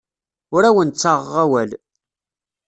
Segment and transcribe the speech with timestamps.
[0.55, 1.71] Ur awen-ttaɣeɣ awal.